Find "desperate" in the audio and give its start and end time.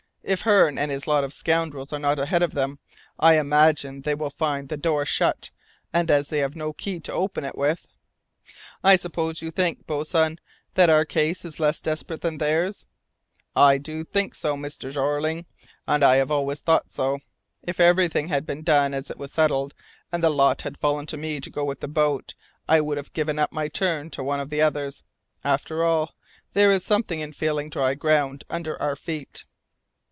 11.81-12.21